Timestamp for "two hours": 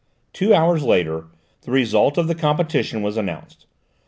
0.33-0.81